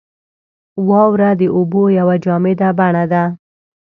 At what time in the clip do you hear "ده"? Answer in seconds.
3.11-3.23